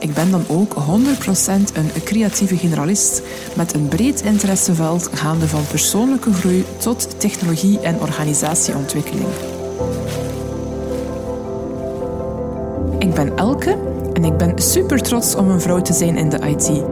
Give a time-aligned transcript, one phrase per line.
[0.00, 0.76] Ik ben dan ook 100%
[1.74, 3.22] een creatieve generalist
[3.56, 9.28] met een breed interesseveld gaande van persoonlijke groei tot technologie en organisatieontwikkeling.
[12.98, 13.78] Ik ben Elke
[14.12, 16.82] en ik ben super trots om een vrouw te zijn in de IT.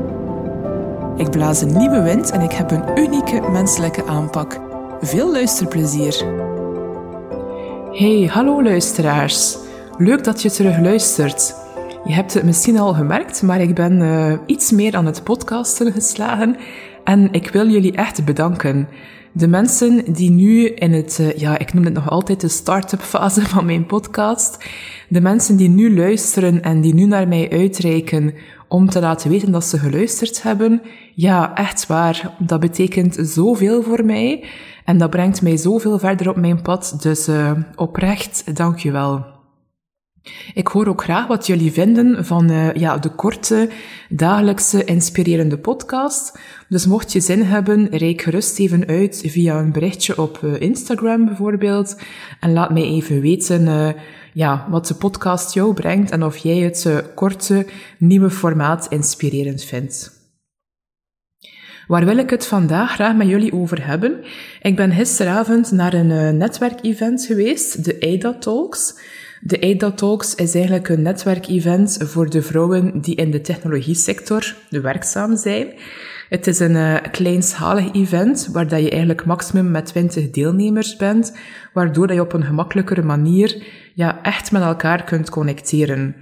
[1.16, 4.61] Ik blaas een nieuwe wind en ik heb een unieke menselijke aanpak.
[5.01, 6.23] Veel luisterplezier.
[7.93, 9.57] Hey, hallo luisteraars.
[9.99, 11.66] Leuk dat je terug luistert.
[12.06, 15.92] Je hebt het misschien al gemerkt, maar ik ben uh, iets meer aan het podcasten
[15.92, 16.56] geslagen.
[17.04, 18.88] En ik wil jullie echt bedanken.
[19.32, 23.01] De mensen die nu in het, uh, ja, ik noem het nog altijd de start-up
[23.01, 24.65] fase van mijn podcast,
[25.09, 28.35] de mensen die nu luisteren en die nu naar mij uitreiken
[28.68, 30.82] om te laten weten dat ze geluisterd hebben,
[31.15, 34.45] ja, echt waar, dat betekent zoveel voor mij
[34.85, 39.35] en dat brengt mij zoveel verder op mijn pad, dus uh, oprecht, dank je wel.
[40.55, 43.69] Ik hoor ook graag wat jullie vinden van uh, ja, de korte,
[44.09, 46.38] dagelijkse, inspirerende podcast.
[46.69, 51.24] Dus mocht je zin hebben, reik gerust even uit via een berichtje op uh, Instagram
[51.24, 52.01] bijvoorbeeld.
[52.41, 53.88] En laat mij even weten uh,
[54.32, 57.66] ja, wat de podcast jou brengt en of jij het korte,
[57.99, 60.15] nieuwe formaat inspirerend vindt.
[61.87, 64.25] Waar wil ik het vandaag graag met jullie over hebben?
[64.62, 68.94] Ik ben gisteravond naar een netwerkevent geweest, de AIDA Talks.
[69.41, 75.37] De AIDA Talks is eigenlijk een netwerkevent voor de vrouwen die in de technologiesector werkzaam
[75.37, 75.66] zijn.
[76.28, 81.36] Het is een uh, kleinschalig event waar dat je eigenlijk maximum met 20 deelnemers bent,
[81.72, 83.62] waardoor dat je op een gemakkelijkere manier
[83.94, 86.16] ja, echt met elkaar kunt connecteren.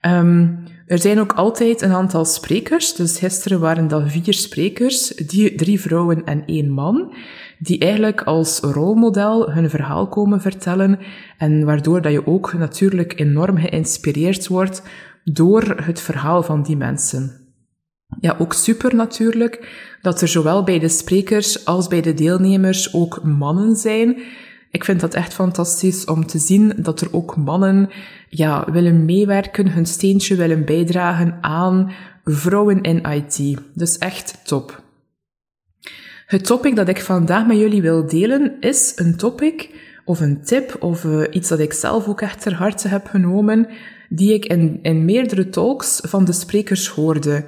[0.00, 2.94] Um, er zijn ook altijd een aantal sprekers.
[2.94, 5.12] Dus gisteren waren dat vier sprekers,
[5.56, 7.14] drie vrouwen en één man
[7.58, 10.98] die eigenlijk als rolmodel hun verhaal komen vertellen
[11.38, 14.82] en waardoor dat je ook natuurlijk enorm geïnspireerd wordt
[15.24, 17.46] door het verhaal van die mensen.
[18.20, 23.22] Ja, ook super natuurlijk dat er zowel bij de sprekers als bij de deelnemers ook
[23.22, 24.22] mannen zijn.
[24.70, 27.90] Ik vind dat echt fantastisch om te zien dat er ook mannen
[28.28, 31.90] ja, willen meewerken, hun steentje willen bijdragen aan
[32.24, 33.60] vrouwen in IT.
[33.74, 34.84] Dus echt top.
[36.26, 39.70] Het topic dat ik vandaag met jullie wil delen is een topic
[40.04, 43.68] of een tip of uh, iets dat ik zelf ook echt ter harte heb genomen,
[44.08, 47.44] die ik in, in meerdere talks van de sprekers hoorde.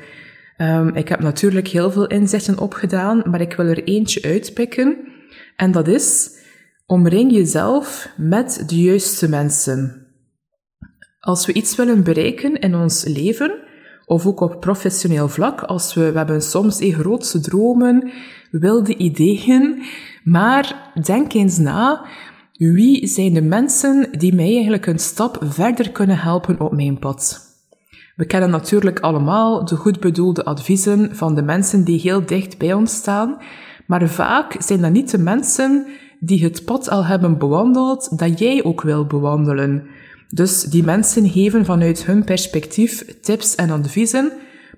[0.56, 4.96] Um, ik heb natuurlijk heel veel inzichten opgedaan, maar ik wil er eentje uitpikken.
[5.56, 6.30] En dat is,
[6.86, 10.06] omring jezelf met de juiste mensen.
[11.20, 13.67] Als we iets willen bereiken in ons leven,
[14.08, 18.10] of ook op professioneel vlak, als we, we hebben soms een grootste dromen,
[18.50, 19.82] wilde ideeën,
[20.24, 22.06] maar denk eens na,
[22.52, 27.46] wie zijn de mensen die mij eigenlijk een stap verder kunnen helpen op mijn pad?
[28.16, 32.72] We kennen natuurlijk allemaal de goed bedoelde adviezen van de mensen die heel dicht bij
[32.72, 33.36] ons staan,
[33.86, 35.86] maar vaak zijn dat niet de mensen
[36.20, 39.86] die het pad al hebben bewandeld dat jij ook wil bewandelen.
[40.28, 44.32] Dus die mensen geven vanuit hun perspectief tips en adviezen,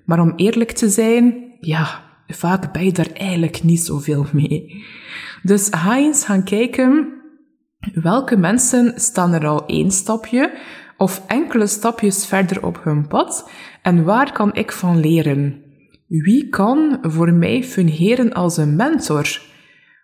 [0.05, 4.83] maar om eerlijk te zijn, ja, vaak ben je daar eigenlijk niet zoveel mee.
[5.43, 7.07] Dus ga eens gaan kijken
[7.93, 10.53] welke mensen staan er al één stapje
[10.97, 13.49] of enkele stapjes verder op hun pad
[13.81, 15.63] en waar kan ik van leren?
[16.07, 19.41] Wie kan voor mij fungeren als een mentor?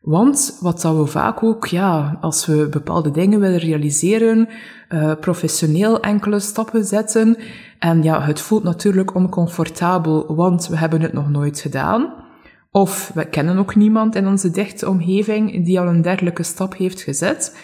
[0.02, 4.50] Want wat dat we vaak ook, ja, als we bepaalde dingen willen realiseren,
[4.90, 7.38] uh, professioneel enkele stappen zetten.
[7.80, 12.14] En ja, het voelt natuurlijk oncomfortabel, want we hebben het nog nooit gedaan.
[12.72, 17.02] Of we kennen ook niemand in onze dichte omgeving die al een dergelijke stap heeft
[17.02, 17.58] gezet.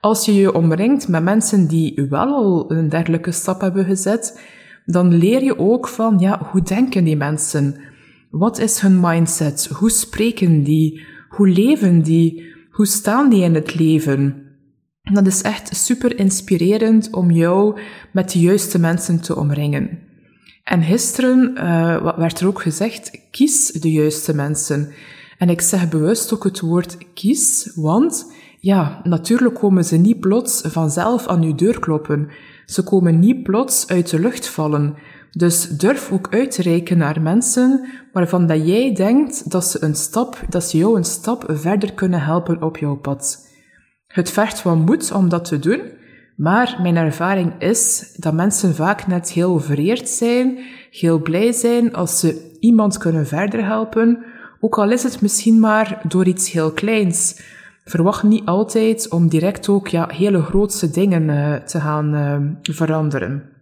[0.00, 4.40] Als je je omringt met mensen die wel al een dergelijke stap hebben gezet,
[4.84, 7.80] dan leer je ook van, ja, hoe denken die mensen?
[8.30, 9.70] Wat is hun mindset?
[9.72, 11.06] Hoe spreken die?
[11.28, 12.54] Hoe leven die?
[12.70, 14.42] Hoe staan die in het leven?
[15.02, 17.80] Dat is echt super inspirerend om jou
[18.12, 19.98] met de juiste mensen te omringen.
[20.64, 24.92] En gisteren uh, werd er ook gezegd, kies de juiste mensen.
[25.38, 30.60] En ik zeg bewust ook het woord kies, want ja, natuurlijk komen ze niet plots
[30.64, 32.28] vanzelf aan uw deur kloppen.
[32.66, 34.94] Ze komen niet plots uit de lucht vallen.
[35.32, 39.94] Dus durf ook uit te reiken naar mensen waarvan dat jij denkt dat ze, een
[39.94, 43.46] stap, dat ze jou een stap verder kunnen helpen op jouw pad.
[44.06, 45.80] Het vergt wat moed om dat te doen,
[46.36, 50.58] maar mijn ervaring is dat mensen vaak net heel vereerd zijn,
[50.90, 54.24] heel blij zijn als ze iemand kunnen verder helpen,
[54.60, 57.40] ook al is het misschien maar door iets heel kleins.
[57.84, 63.57] Verwacht niet altijd om direct ook ja, hele grootste dingen uh, te gaan uh, veranderen.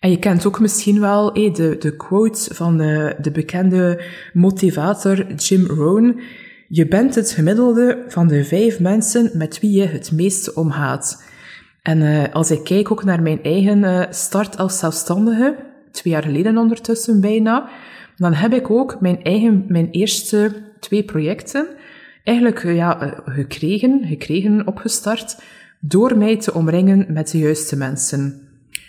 [0.00, 4.02] En je kent ook misschien wel eh, de, de quote van de, de bekende
[4.32, 6.20] motivator Jim Rohn.
[6.68, 11.22] Je bent het gemiddelde van de vijf mensen met wie je het meeste omgaat.
[11.82, 15.56] En uh, als ik kijk ook naar mijn eigen uh, start als zelfstandige,
[15.90, 17.68] twee jaar geleden ondertussen bijna,
[18.16, 21.66] dan heb ik ook mijn eigen, mijn eerste twee projecten
[22.24, 25.42] eigenlijk uh, ja, gekregen, gekregen, opgestart,
[25.80, 28.47] door mij te omringen met de juiste mensen.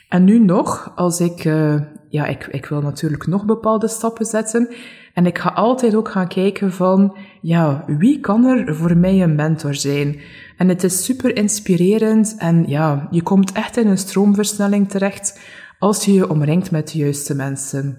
[0.09, 4.69] En nu nog, als ik, uh, ja, ik, ik wil natuurlijk nog bepaalde stappen zetten.
[5.13, 9.35] En ik ga altijd ook gaan kijken van, ja, wie kan er voor mij een
[9.35, 10.19] mentor zijn?
[10.57, 15.39] En het is super inspirerend en ja, je komt echt in een stroomversnelling terecht
[15.79, 17.97] als je je omringt met de juiste mensen.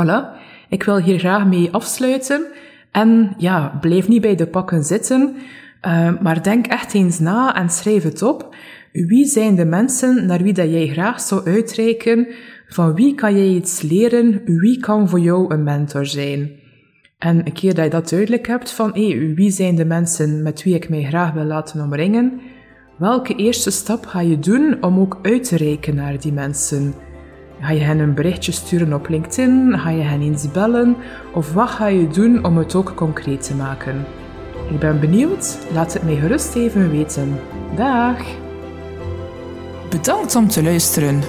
[0.00, 0.38] Voilà,
[0.68, 2.46] ik wil hier graag mee afsluiten.
[2.92, 5.36] En ja, blijf niet bij de pakken zitten,
[5.82, 8.54] uh, maar denk echt eens na en schrijf het op.
[8.92, 12.26] Wie zijn de mensen naar wie dat jij graag zou uitreiken?
[12.68, 14.42] Van wie kan jij iets leren?
[14.44, 16.50] Wie kan voor jou een mentor zijn?
[17.18, 20.62] En een keer dat je dat duidelijk hebt van hey, wie zijn de mensen met
[20.62, 22.40] wie ik mij graag wil laten omringen,
[22.98, 26.94] welke eerste stap ga je doen om ook uit te reiken naar die mensen?
[27.60, 29.78] Ga je hen een berichtje sturen op LinkedIn?
[29.78, 30.96] Ga je hen eens bellen?
[31.34, 34.04] Of wat ga je doen om het ook concreet te maken?
[34.70, 37.40] Ik ben benieuwd, laat het mij gerust even weten.
[37.76, 38.18] Dag!
[39.90, 41.22] Bedankt om te luisteren.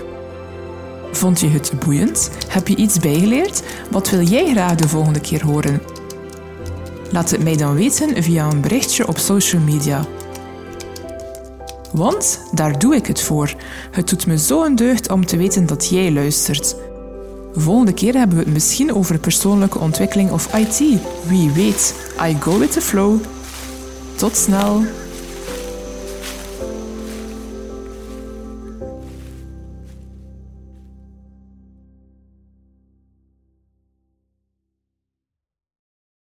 [1.12, 2.32] Vond je het boeiend?
[2.48, 3.64] Heb je iets bijgeleerd?
[3.92, 5.82] Wat wil jij graag de volgende keer horen?
[7.12, 10.06] Laat het mij dan weten via een berichtje op social media.
[11.92, 13.54] Want daar doe ik het voor.
[13.92, 16.76] Het doet me zo een deugd om te weten dat jij luistert.
[17.60, 20.78] Volgende keer hebben we het misschien over persoonlijke ontwikkeling of IT.
[21.28, 23.20] Wie weet, I go with the flow.
[24.16, 24.84] Tot snel!